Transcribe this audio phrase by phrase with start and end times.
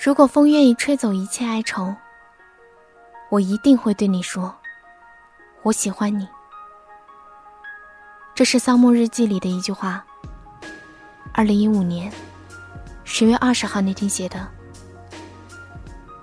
[0.00, 1.92] 如果风愿意吹走一切哀愁，
[3.30, 4.54] 我一定会对你说
[5.62, 6.26] ：“我喜欢你。”
[8.32, 10.04] 这是桑木日记里的一句话。
[11.32, 12.12] 二零一五年
[13.02, 14.46] 十月二十号那天写的。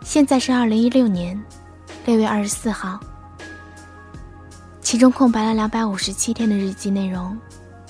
[0.01, 1.37] 现在是二零一六年
[2.05, 2.97] 六月二十四号，
[4.79, 7.37] 其中空白了两百五十七天的日记内容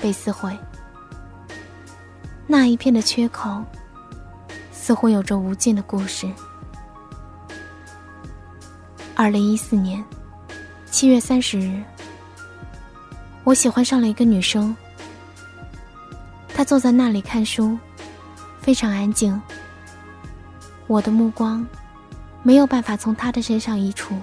[0.02, 0.58] 被撕毁。
[2.48, 3.64] 那一片的缺口，
[4.86, 6.32] 似乎有着无尽的故事。
[9.16, 10.06] 二零一四年
[10.92, 11.82] 七月三十日，
[13.44, 14.78] 我喜欢上了一个女生。
[16.54, 17.76] 她坐在那里看书，
[18.62, 19.42] 非常安静。
[20.86, 21.66] 我的目光。
[22.44, 24.14] 没有办法从她的身上移除，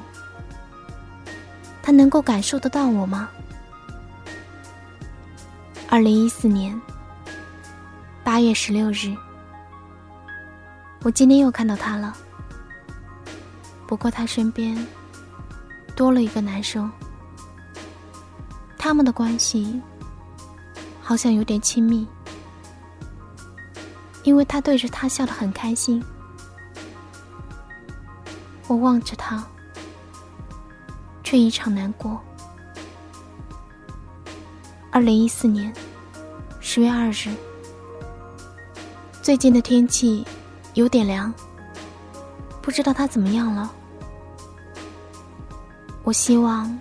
[1.83, 3.29] 她能够感受得到我吗？
[5.89, 6.81] 二零一四年
[8.23, 9.13] 八月十六日，
[11.05, 12.17] 我今天又看到他了，
[13.89, 14.87] 不过他身边
[15.97, 16.89] 多了一个男生，
[18.79, 19.83] 他们的关系
[21.01, 22.07] 好像有点亲密，
[24.23, 26.01] 因为他对着他笑得很开心。
[28.69, 29.45] 我望着他，
[31.25, 32.21] 却异常难过。
[34.93, 35.75] 二零一四年
[36.61, 37.35] 十月二日，
[39.21, 40.25] 最近的天气
[40.75, 41.33] 有点凉，
[42.61, 43.73] 不知道他怎么样了。
[46.03, 46.79] 我希望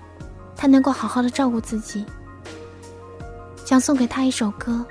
[0.56, 2.06] 他能够好好的照顾自己。
[3.66, 4.86] 想送给他一首歌，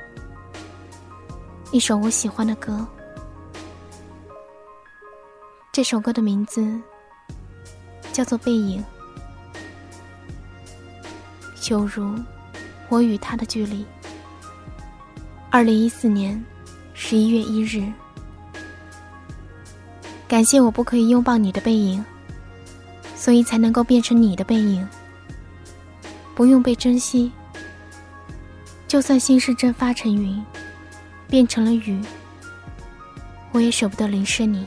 [1.71, 2.87] 一首我喜欢的歌。
[5.73, 6.81] 这首歌的名字。
[8.13, 8.85] 叫做背影，
[11.71, 12.13] 犹如
[12.89, 13.87] 我与他的距离。
[15.49, 16.45] 二零一四年
[16.93, 17.91] 十一月一日，
[20.31, 22.05] 感谢我不可以拥抱你的背影，
[23.17, 24.89] 所以才能够变成你的背影。
[26.37, 27.33] 不用被珍惜，
[28.87, 30.41] 就算心事蒸发成云，
[31.27, 32.01] 变成了雨，
[33.51, 34.65] 我也舍不得淋湿你。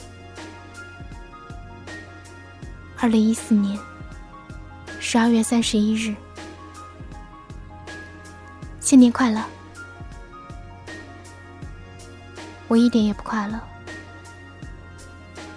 [2.97, 3.79] 二零一四年
[4.99, 6.13] 十二月三十一日，
[8.81, 9.41] 新年快乐！
[12.67, 13.57] 我一点也不快乐，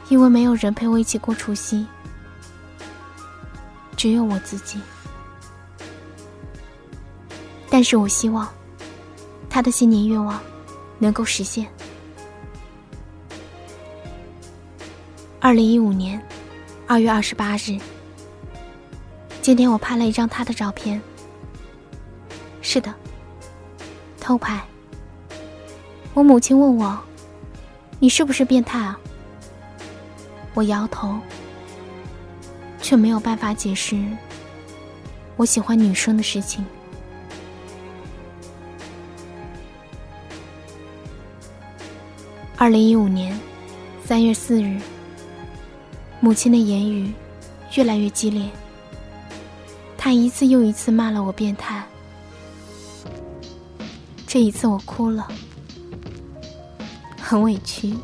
[0.09, 1.87] 因为没有人陪我一起过除夕，
[3.97, 4.81] 只有我自己。
[7.69, 8.49] 但是我希望
[9.51, 10.41] 他的新年愿望
[10.99, 11.67] 能够实现。
[15.41, 16.23] 二零一五年。
[16.89, 17.81] 二月二十八日，
[19.43, 21.03] 今天我拍了一张他的照片。
[22.63, 22.95] 是的，
[24.21, 24.65] 偷拍。
[26.15, 26.97] 我母亲问我
[27.99, 28.97] ：“你是不是变态啊？”
[30.57, 31.19] 我摇头，
[32.81, 34.03] 却没有办法解释
[35.37, 36.65] 我喜欢女生的事情。
[42.57, 43.39] 二零一五年
[44.05, 44.81] 三月四日。
[46.19, 47.13] 母亲的言语
[47.75, 48.49] 越来越激烈，
[49.99, 51.85] 她一次又一次骂了我变态。
[54.27, 55.29] 这一次我哭了，
[57.21, 57.95] 很委屈，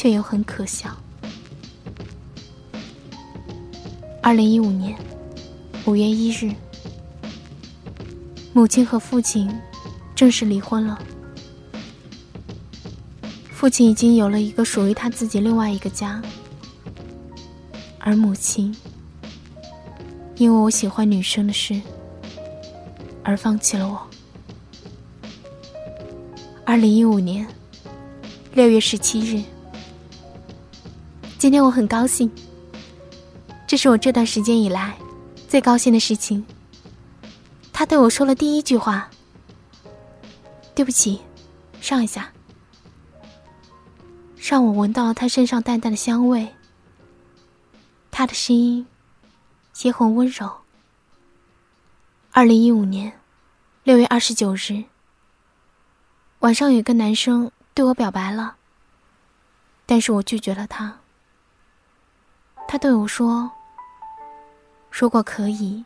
[0.00, 0.96] 却又很可笑。
[4.22, 4.96] 二零一五年
[5.84, 6.54] 五月一日，
[8.54, 9.54] 母亲和父亲
[10.14, 10.98] 正式离婚了。
[13.50, 16.22] 父亲已经有了一个属于他自己另外一个家，
[17.98, 18.74] 而母亲
[20.36, 21.78] 因为我喜欢女生的事
[23.22, 24.00] 而放弃了我。
[26.64, 27.46] 二零一五年
[28.54, 29.42] 六月十七日，
[31.40, 32.30] 今天我很高兴，
[33.66, 34.94] 这是我这段时间以来
[35.48, 36.44] 最高兴的事情。
[37.72, 39.08] 他对我说了第一句话
[40.76, 41.18] ：“对不起，
[41.80, 42.30] 上一下。”
[44.36, 46.46] 让我闻到他身上淡淡的香味。
[48.10, 48.86] 他的声音
[49.82, 50.52] 也很温柔。
[52.32, 53.18] 二零一五年
[53.82, 54.84] 六月二十九日
[56.40, 58.56] 晚上，有一个男生对我表白了，
[59.86, 60.99] 但是我拒绝了他。
[62.72, 63.50] 他对我说
[64.92, 65.84] ：“如果可以，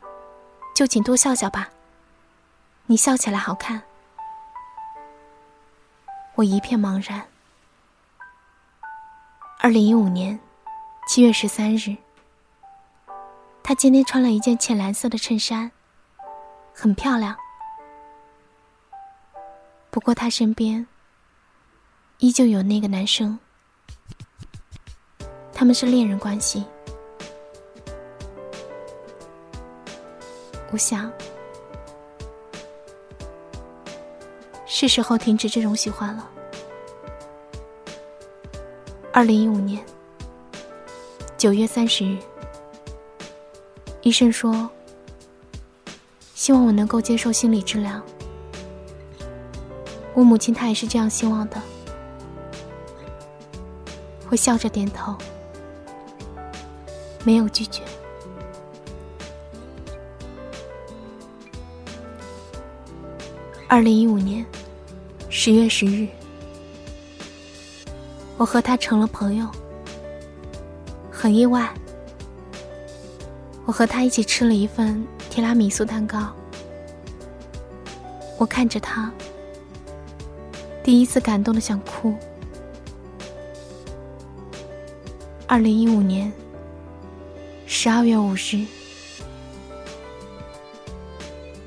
[0.75, 1.71] 就请多笑笑吧，
[2.85, 3.83] 你笑起来好看。”
[6.37, 7.27] 我一片茫然。
[9.61, 10.39] 二零一五年
[11.09, 11.97] 七月十三日，
[13.63, 15.73] 他今天穿了一件浅蓝色的衬衫，
[16.75, 17.35] 很漂亮。
[19.91, 20.87] 不过他身边
[22.19, 23.39] 依旧有那个男生
[25.55, 26.67] 他们是恋人关系。
[30.71, 31.13] 我想，
[34.67, 36.29] 是时候停止这种喜欢了。
[39.13, 39.85] 二零一五年
[41.39, 42.19] 九月三十日，
[44.03, 44.69] 医生说，
[46.35, 48.03] 希望我能够接受心理治疗。
[50.13, 51.63] 我母亲她也是这样希望的，
[54.29, 55.15] 会笑着点头，
[57.25, 57.83] 没有拒绝。
[63.67, 64.45] 二零一五年
[65.31, 66.07] 十月十日。
[68.37, 69.47] 我和他成了朋友，
[71.11, 71.73] 很意外。
[73.65, 76.31] 我和他一起吃了一份提拉米苏蛋糕，
[78.39, 79.11] 我看着他，
[80.83, 82.15] 第一次感动的想哭。
[85.47, 86.31] 二零一五年
[87.67, 88.67] 十二月五日，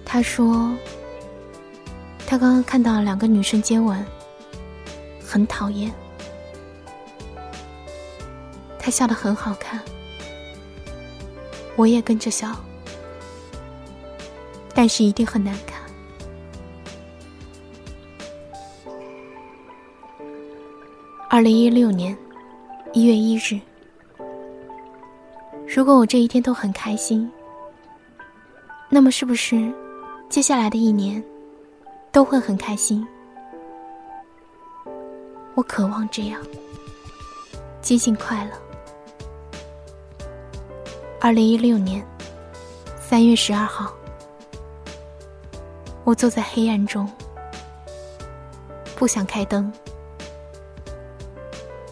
[0.06, 0.72] 他说，
[2.30, 4.06] 他刚刚看到两个女生接吻，
[5.26, 5.90] 很讨厌。
[8.78, 9.82] 他笑得很好看，
[11.78, 12.54] 我也跟着笑，
[14.76, 15.78] 但是一定很难看。
[21.30, 22.16] 二零一六年
[22.92, 23.58] 一月一日，
[25.66, 27.30] 如果我这一天都很开心，
[28.90, 29.72] 那么是不是
[30.30, 31.24] 接下来的一年
[32.18, 33.08] 都会很开心？
[35.54, 36.42] 我渴望这样，
[37.80, 38.52] 接近快乐。
[41.22, 42.04] 二零一六年
[43.00, 43.94] 三月十二号，
[46.04, 47.08] 我坐在黑暗中，
[48.96, 49.72] 不想开灯。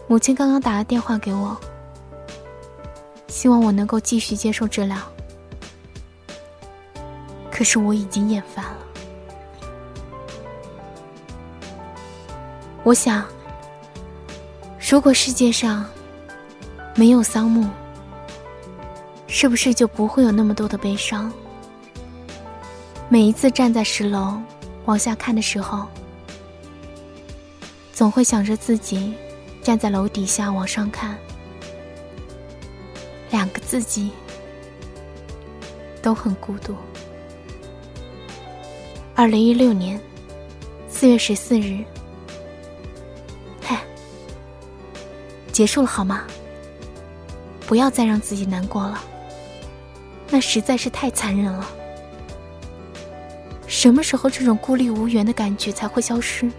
[0.08, 1.56] 母亲刚刚打了电话给我，
[3.28, 4.98] 希望我能够继续接受治疗。
[7.48, 8.75] 可是我已经厌烦了。
[12.86, 13.24] 我想，
[14.78, 15.84] 如果世界上
[16.94, 17.68] 没有桑木。
[19.26, 21.32] 是不是就不会有那么多的悲伤？
[23.08, 24.40] 每一次站在十楼
[24.84, 25.88] 往下看的时候，
[27.92, 29.14] 总会想着自己
[29.64, 31.18] 站在楼底下往上看，
[33.32, 34.12] 两个自己
[36.00, 36.76] 都很孤独。
[39.16, 40.00] 二零一六年
[40.88, 41.84] 四月十四日，
[45.56, 46.26] 结束了好吗？
[47.66, 49.02] 不要再让自己难过了。
[50.28, 51.66] 那实在是太残忍了。
[53.66, 56.52] 什么时候这种孤立无援的感觉才会消失？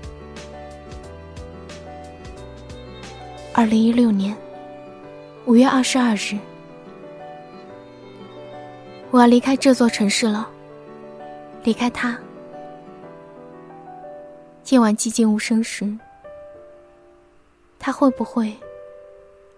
[3.54, 4.36] 二零一六年
[5.46, 6.36] 五月二十二日，
[9.12, 10.50] 我要离开这座城市了，
[11.64, 12.18] 离开他。
[14.70, 15.96] 夜晚寂静无声时，
[17.78, 18.52] 他会不会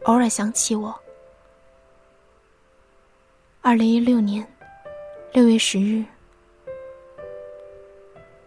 [0.05, 0.97] 偶尔想起我？
[3.61, 4.47] 二零一六年
[5.33, 6.03] 六月十日，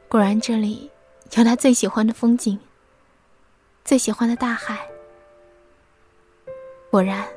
[0.08, 0.90] 果然这里
[1.36, 2.58] 有他最喜欢的风景，
[3.84, 4.88] 最喜欢的大海。
[6.90, 7.28] 果然，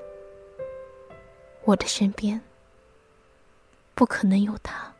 [1.66, 2.40] 我的身边
[3.94, 4.92] 不可能有他。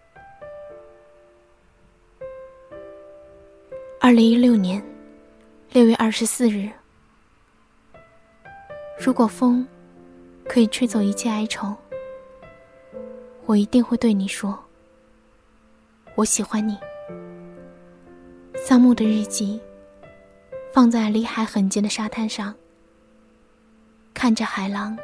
[4.00, 4.84] 二零一六年
[5.72, 6.70] 六月二十四日，
[9.00, 9.68] 如果风
[10.48, 11.76] 可以吹走一切哀愁。
[13.46, 14.58] 我一定会对你说
[16.16, 16.76] ：“我喜欢你。”
[18.58, 19.62] 桑木的日记
[20.74, 22.56] 放在离海很近的沙滩上，
[24.16, 24.98] 看着海浪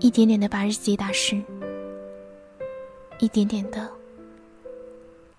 [0.00, 1.40] 一点点的把日记打湿，
[3.20, 3.88] 一点点的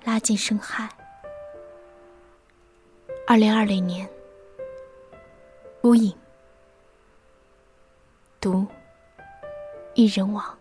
[0.05, 0.87] 拉进深海。
[3.25, 4.07] 二零二零年，
[5.81, 6.15] 孤影，
[8.47, 8.65] 独，
[9.93, 10.57] 一人往。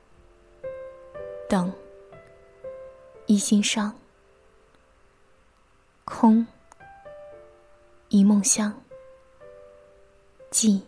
[1.48, 1.72] 等，
[3.26, 3.94] 一心伤，
[6.04, 6.44] 空，
[8.08, 8.74] 一梦乡，
[10.50, 10.82] 记，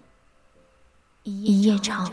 [1.22, 2.10] 一夜长。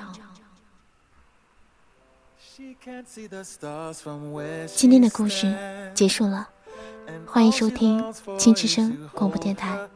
[4.68, 6.48] 今天的故事结束了，
[7.26, 9.90] 欢迎收听青之声广播电台，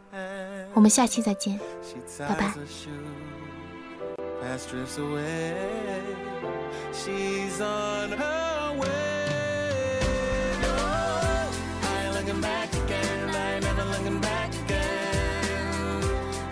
[0.74, 1.60] 我们下期再见，
[2.17, 2.51] 拜拜。
[4.41, 6.15] past drifts away.
[6.93, 10.00] She's on her way.
[11.84, 13.29] I ain't looking back again.
[13.36, 16.03] I ain't never looking back again.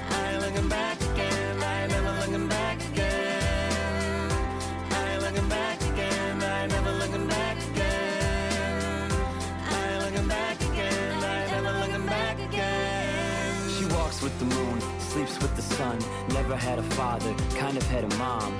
[0.09, 1.63] I ain't looking back again.
[1.63, 4.31] I ain't never looking back again.
[4.91, 6.43] I ain't looking back again.
[6.43, 9.11] I ain't never looking back again.
[9.71, 11.23] I ain't looking back again.
[11.23, 13.69] I ain't never looking back again.
[13.79, 14.96] She walks with the moon
[17.97, 18.53] had a mom.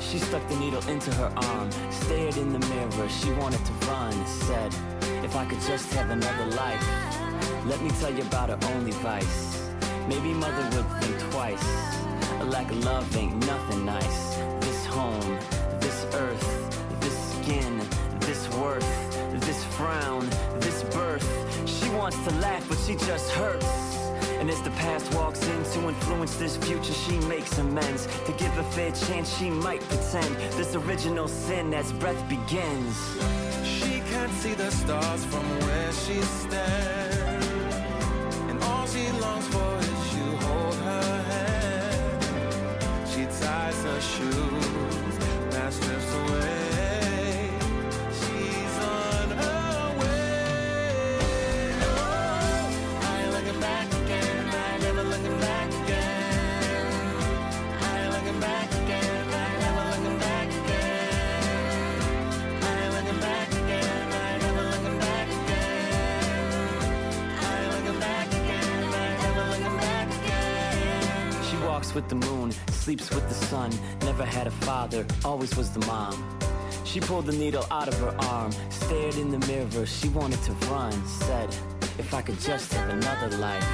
[0.00, 4.14] She stuck the needle into her arm, stared in the mirror, she wanted to run.
[4.26, 4.74] Said,
[5.22, 6.84] if I could just have another life,
[7.66, 9.68] let me tell you about her only vice.
[10.08, 11.68] Maybe mother would think twice.
[12.40, 14.36] A lack of love ain't nothing nice.
[14.64, 15.38] This home,
[15.80, 17.82] this earth, this skin,
[18.20, 20.28] this worth, this frown,
[20.60, 21.28] this birth.
[21.68, 23.87] She wants to laugh, but she just hurts.
[24.38, 28.06] And as the past walks in to influence this future, she makes amends.
[28.26, 32.96] To give a fair chance, she might pretend this original sin as breath begins.
[33.64, 37.46] She can't see the stars from where she stands.
[38.48, 42.22] And all she longs for is you hold her hand.
[43.08, 44.78] She ties her shoes,
[45.72, 46.07] strips
[71.78, 73.70] walks with the moon, sleeps with the sun.
[74.00, 76.16] Never had a father, always was the mom.
[76.82, 80.52] She pulled the needle out of her arm, stared in the mirror, she wanted to
[80.72, 80.92] run.
[81.06, 81.48] Said,
[81.96, 83.64] if I could just have another life,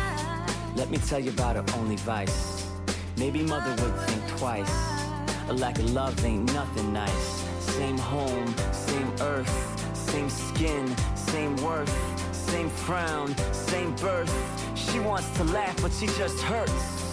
[0.77, 2.69] let me tell you about her only vice.
[3.17, 4.77] Maybe mother would think twice.
[5.49, 7.27] A lack of love ain't nothing nice.
[7.59, 9.57] Same home, same earth,
[9.97, 11.95] same skin, same worth,
[12.35, 14.35] same frown, same birth.
[14.77, 17.04] She wants to laugh, but she just hurts.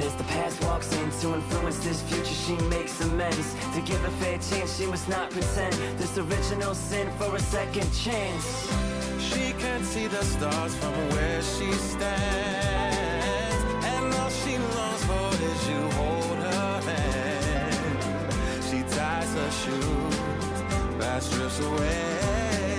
[0.00, 3.54] As the past walks in to influence this future, she makes amends.
[3.74, 7.90] To give a fair chance, she must not pretend this original sin for a second
[7.92, 8.70] chance.
[9.18, 13.56] She can't see the stars from where she stands.
[13.84, 18.64] And all she longs for is you hold her hand.
[18.64, 20.16] She ties her shoes,
[20.98, 22.77] that strips away.